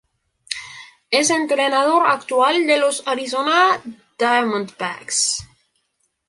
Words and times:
Es 1.11 1.29
entrenador 1.29 2.09
actual 2.09 2.65
de 2.65 2.79
los 2.79 3.03
Arizona 3.05 3.79
Diamondbacks. 4.17 5.47